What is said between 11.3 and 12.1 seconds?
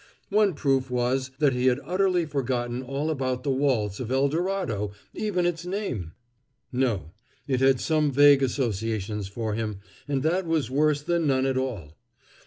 at all.